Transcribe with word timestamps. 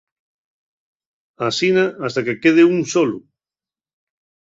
Asina, 1.47 1.83
hasta 2.03 2.21
que 2.25 2.39
quede 2.43 2.61
ún 2.71 2.79
solu. 2.93 3.19